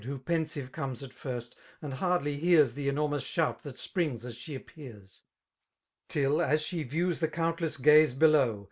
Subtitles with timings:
[0.03, 4.55] Who pensive comes at firsts and hardly hears The enormous shout that springs as she
[4.55, 5.21] appears,
[6.09, 8.59] Till^ as she views the countless gaze below.